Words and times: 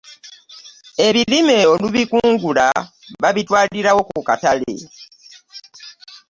Ebirime 1.07 1.57
olubikungula 1.73 2.67
babitwalirawo 3.21 4.01
ku 4.09 4.19
katale. 4.27 4.75